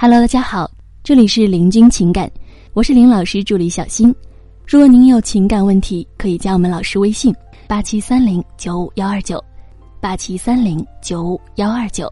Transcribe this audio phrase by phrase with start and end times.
[0.00, 0.70] Hello，大家好，
[1.02, 2.30] 这里是林君情感，
[2.72, 4.14] 我是林老师助理小新。
[4.64, 7.34] 如果您有情感问题，可以加我们老师微信：
[7.66, 9.44] 八七三零九五幺二九，
[10.00, 12.08] 八七三零九五幺二九。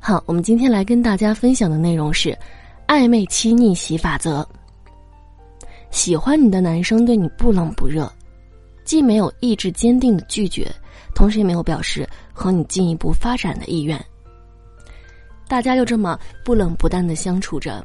[0.00, 2.34] 好，我们今天来跟大家分享的内容是
[2.86, 4.48] 暧昧期逆袭法则。
[5.90, 8.10] 喜欢你的男生对你不冷不热，
[8.82, 10.74] 既没有意志坚定的拒绝，
[11.14, 14.02] 同时也没有表示和你进一步发展的意愿。
[15.50, 17.84] 大家就这么不冷不淡的相处着，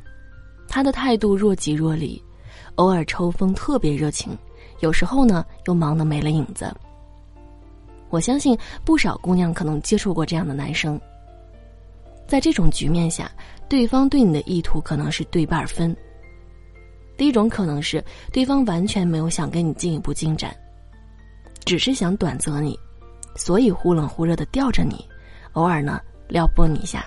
[0.67, 2.21] 他的态度若即若离。
[2.75, 4.37] 偶尔抽风特别热情，
[4.81, 6.71] 有时候呢又忙得没了影子。
[8.09, 8.55] 我相信
[8.85, 11.01] 不少姑娘可能接触过这样的男生。
[12.27, 13.31] 在这种局面下，
[13.67, 15.95] 对方对你的意图可能是对半分。
[17.17, 20.55] 第一种可能是对方完全没有想跟你进一步进展，
[21.65, 22.79] 只是想短择你，
[23.35, 25.03] 所以忽冷忽热的吊着你，
[25.53, 27.03] 偶尔呢撩拨你一下，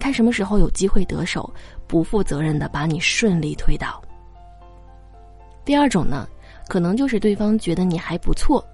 [0.00, 1.48] 看什么时候有机会得手，
[1.86, 4.02] 不负责任的把你顺利推倒。
[5.64, 6.28] 第二种呢，
[6.68, 8.64] 可能就是对方觉得你还不错，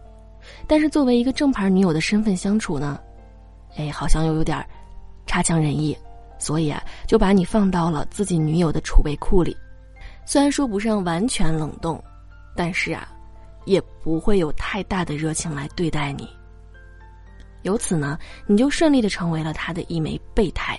[0.66, 3.00] 但是作为一个正牌女友的身份相处呢，
[3.76, 4.64] 哎，好像又有点
[5.26, 5.96] 差强人意，
[6.38, 9.56] 所以啊，就把你放到了自己女友的储备库里。
[10.24, 12.02] 虽然说不上完全冷冻，
[12.54, 13.08] 但是啊，
[13.64, 16.28] 也不会有太大的热情来对待你。
[17.62, 20.78] 由此呢，你就顺利的成为了他的一枚备胎。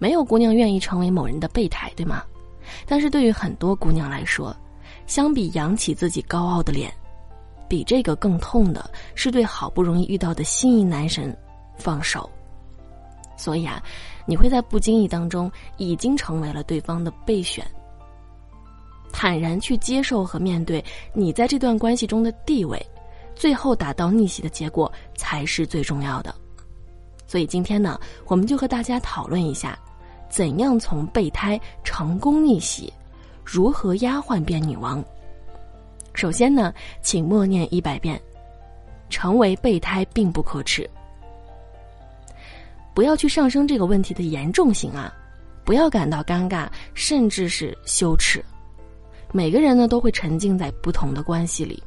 [0.00, 2.24] 没有姑娘愿意成为某人的备胎，对吗？
[2.86, 4.56] 但是对于很多姑娘来说，
[5.06, 6.90] 相比扬起自己高傲的脸，
[7.68, 11.36] 比这个更痛的是对好不容易遇到的心仪男神
[11.76, 12.28] 放手。
[13.36, 13.82] 所以啊，
[14.24, 17.64] 你会在不经意当中已经成为了对方的备选。
[19.12, 22.80] 坦然去接受和面对你在这段关系中的地位，
[23.34, 26.34] 最后达到逆袭的结果才是最重要的。
[27.26, 29.78] 所以今天呢，我们就和大家讨论一下。
[30.30, 32.90] 怎样从备胎成功逆袭？
[33.44, 35.04] 如何丫鬟变女王？
[36.14, 38.18] 首先呢，请默念一百遍：
[39.08, 40.88] 成为备胎并不可耻。
[42.94, 45.12] 不要去上升这个问题的严重性啊！
[45.64, 48.44] 不要感到尴尬，甚至是羞耻。
[49.32, 51.82] 每个人呢都会沉浸在不同的关系里，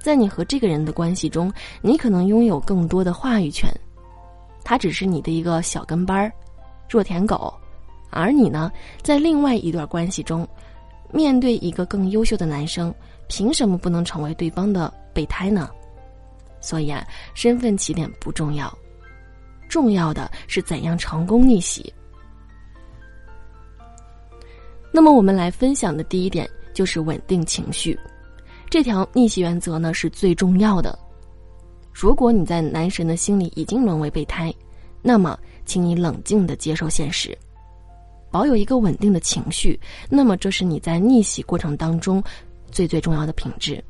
[0.00, 3.68] 在你和这个人的关系中，你可能拥有更多的话语权，
[4.64, 6.32] 他只是你的一个小跟班儿。
[6.88, 7.52] 弱舔狗，
[8.10, 8.70] 而你呢，
[9.02, 10.46] 在另外一段关系中，
[11.12, 12.94] 面对一个更优秀的男生，
[13.28, 15.68] 凭什么不能成为对方的备胎呢？
[16.60, 18.72] 所以啊，身份起点不重要，
[19.68, 21.92] 重要的是怎样成功逆袭。
[24.92, 27.98] 那么我们来分享的第一点就是稳定情绪，
[28.70, 30.98] 这条逆袭原则呢是最重要的。
[31.92, 34.54] 如果你在男神的心里已经沦为备胎，
[35.02, 35.38] 那么。
[35.66, 37.36] 请你冷静的接受现实，
[38.30, 39.78] 保有一个稳定的情绪。
[40.08, 42.22] 那么，这是你在逆袭过程当中
[42.70, 43.82] 最最重要的品质。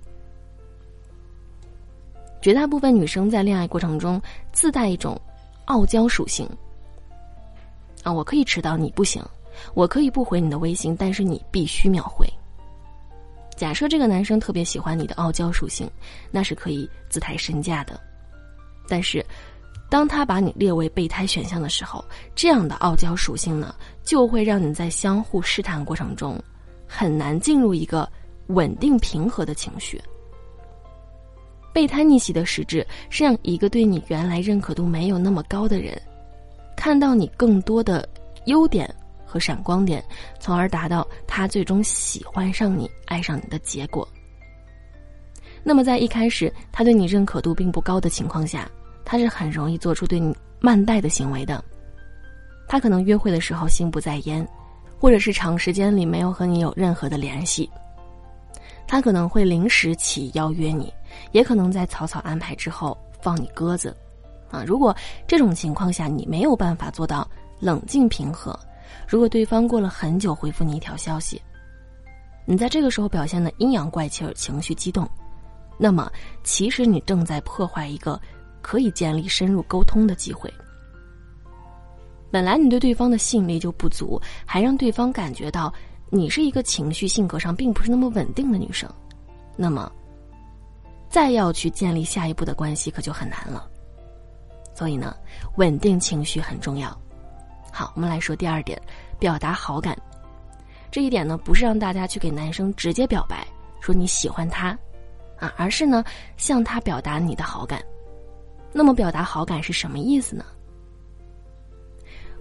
[2.40, 4.20] 绝大部分女生在恋爱过程中
[4.52, 5.20] 自带一种
[5.66, 6.48] 傲娇属性。
[8.02, 9.22] 啊，我可以迟到，你不行；
[9.74, 12.26] 我可以不回你的微信，但是你必须秒回。
[13.56, 15.90] 假设这个男生特别喜欢你的傲娇属性，
[16.30, 18.00] 那是可以自抬身价的。
[18.88, 19.24] 但是。
[19.88, 22.04] 当他把你列为备胎选项的时候，
[22.34, 26.36] 这样的傲娇属性呢，就会让你在相互试探过程中，
[26.88, 28.08] 很难进入一个
[28.48, 30.00] 稳定平和的情绪。
[31.72, 35.96] 备胎逆袭的实质是让一个对你原来认可度没有那么高的人，
[36.76, 38.08] 看到你更多的
[38.46, 38.92] 优点
[39.24, 40.04] 和闪光点，
[40.40, 44.06] 从而达到他最终喜欢上你、爱上你的结果。
[45.62, 48.68] 那么在一开始他对你认可度并不高的情况下。
[49.06, 51.62] 他是很容易做出对你慢待的行为的，
[52.66, 54.46] 他可能约会的时候心不在焉，
[54.98, 57.70] 或者是长时间里没有和你有任何的联系。
[58.84, 60.92] 他可能会临时起邀约你，
[61.30, 63.96] 也可能在草草安排之后放你鸽子。
[64.50, 64.94] 啊，如果
[65.26, 67.28] 这种情况下你没有办法做到
[67.60, 68.58] 冷静平和，
[69.06, 71.40] 如果对方过了很久回复你一条消息，
[72.44, 75.08] 你在这个时候表现的阴阳怪气、情绪激动，
[75.78, 76.10] 那么
[76.42, 78.20] 其实你正在破坏一个。
[78.66, 80.52] 可以建立深入沟通的机会。
[82.32, 85.72] 本来你对对方的吸引力就不足，还让对方感觉到
[86.10, 88.92] 你是一个情绪性格上并不是那么稳定的女生，
[89.54, 89.88] 那么
[91.08, 93.70] 再要去建立下一步的关系可就很难了。
[94.74, 95.16] 所以呢，
[95.58, 96.90] 稳定情绪很重要。
[97.70, 98.82] 好，我们来说第二点，
[99.16, 99.96] 表达好感。
[100.90, 103.46] 这一点呢，不是让大家去给男生直接表白，
[103.80, 104.76] 说你喜欢他，
[105.38, 106.04] 啊，而是呢，
[106.36, 107.80] 向他表达你的好感。
[108.78, 110.44] 那么，表达好感是什么意思呢？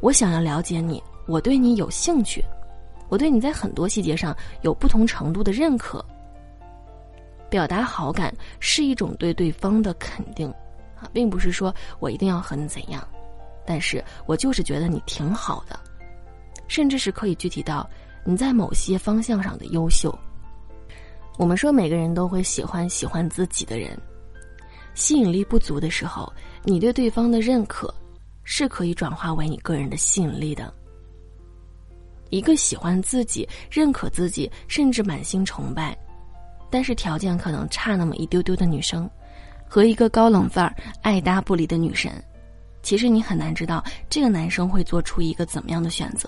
[0.01, 2.43] 我想要了解你，我对你有兴趣，
[3.07, 6.05] 我对你在很多细节上有不同程度的认可。
[7.49, 10.49] 表达好感是一种对对方的肯定，
[10.99, 13.01] 啊，并不是说我一定要和你怎样，
[13.65, 15.79] 但是我就是觉得你挺好的，
[16.67, 17.89] 甚至是可以具体到
[18.25, 20.13] 你在某些方向上的优秀。
[21.37, 23.97] 我们说每个人都会喜欢喜欢自己的人，
[24.95, 26.31] 吸引力不足的时候，
[26.63, 27.93] 你对对方的认可
[28.43, 30.73] 是可以转化为你个人的吸引力的。
[32.31, 35.95] 一个喜欢自己、认可自己，甚至满心崇拜。
[36.71, 39.09] 但是条件可能差那么一丢丢的女生，
[39.67, 42.11] 和一个高冷范儿、爱搭不理的女神，
[42.81, 46.27] 其实你很难知道这个男生会做出一个怎么样的选择。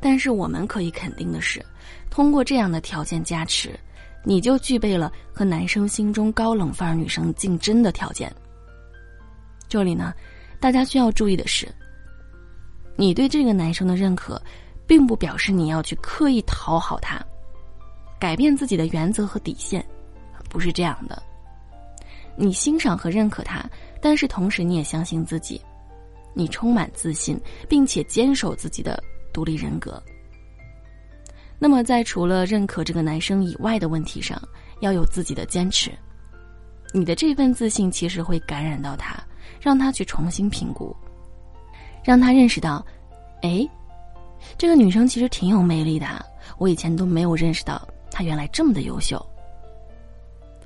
[0.00, 1.64] 但是我们可以肯定的是，
[2.08, 3.78] 通过这样的条件加持，
[4.24, 8.32] 你就具备了和男生心中高冷范儿女生竞争的条件。
[9.68, 10.12] 这里呢，
[10.60, 11.66] 大家需要注意的是，
[12.94, 14.40] 你对这个男生的认可，
[14.86, 17.20] 并不表示你要去刻意讨好他。
[18.20, 19.84] 改变自己的原则和底线，
[20.48, 21.20] 不是这样的。
[22.36, 23.68] 你欣赏和认可他，
[24.00, 25.60] 但是同时你也相信自己，
[26.32, 29.02] 你充满自信，并且坚守自己的
[29.32, 30.02] 独立人格。
[31.62, 34.36] 那么，在除了认可这个男生以外的问题上，
[34.80, 35.92] 要有自己的坚持。
[36.92, 39.14] 你的这份自信其实会感染到他，
[39.60, 40.92] 让他去重新评估，
[42.02, 42.84] 让他认识到，
[43.42, 43.64] 哎，
[44.58, 46.26] 这个女生其实挺有魅力的，
[46.58, 47.80] 我以前都没有认识到。
[48.10, 49.24] 她原来这么的优秀，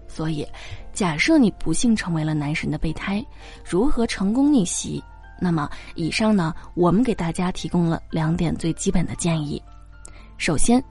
[0.08, 0.48] 所以，
[0.94, 3.22] 假设你不幸成为了男神的备胎，
[3.62, 5.04] 如何成功逆袭？
[5.38, 9.62] 那么，以上呢，我们给大家提供了两点最基本的建议。
[10.36, 10.82] 首先，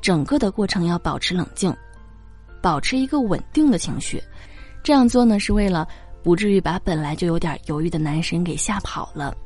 [0.00, 1.74] 整个的过程要保持冷静，
[2.62, 4.22] 保持一个稳定的情绪。
[4.82, 5.86] 这样做呢，是为了
[6.22, 9.36] 不至于把本来就有点犹豫的男神给吓跑了。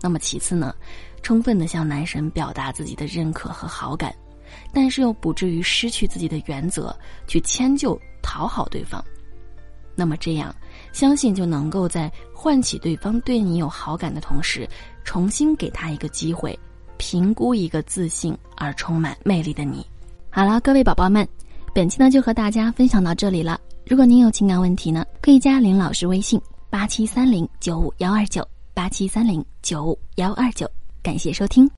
[0.00, 0.74] 那么，其次呢，
[1.22, 4.14] 充分的向男神表达自己的认可和好感。
[4.72, 6.94] 但是又不至于失去自己的原则，
[7.26, 9.04] 去迁就讨好对方，
[9.96, 10.54] 那么这样，
[10.92, 14.68] 相信就能够在唤起对方对你有好感的同时，
[15.02, 16.56] 重新给他一个机会，
[17.06, 19.86] 评估一个自信而充满魅力的你。
[20.30, 21.28] 好了，各位宝宝们，
[21.74, 23.60] 本期呢就和大家分享到这里了。
[23.84, 26.40] 如果您有情感问题呢，可以加林老师微信
[26.70, 28.42] 八七三零九五幺二九
[28.72, 30.66] 八七三零九五幺二九，
[31.02, 31.70] 感谢收听。